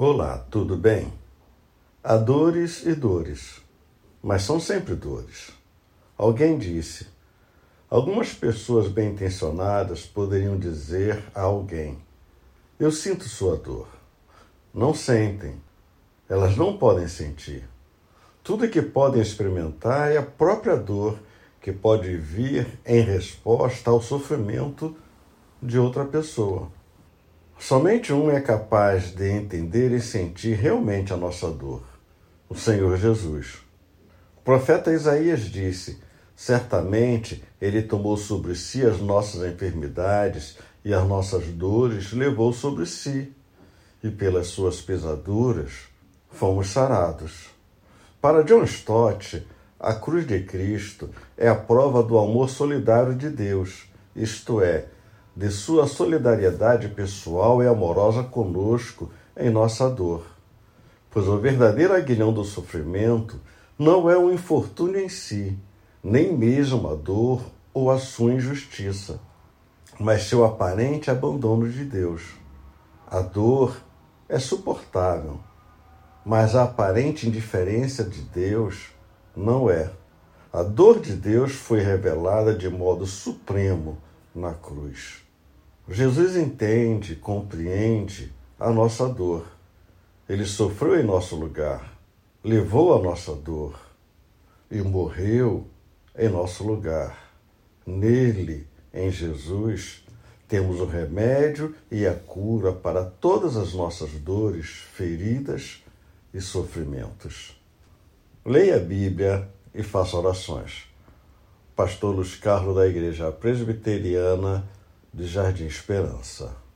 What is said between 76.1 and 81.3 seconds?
mas a aparente indiferença de Deus não é. A dor de